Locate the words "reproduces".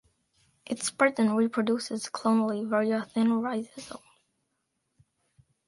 1.37-2.05